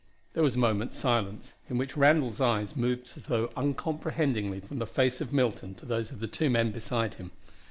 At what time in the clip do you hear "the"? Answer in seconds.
4.79-4.87, 6.19-6.27